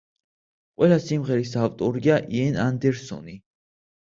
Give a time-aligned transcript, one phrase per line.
[0.77, 3.37] ყველა სიმღერის ავტორია იენ ანდერსონი.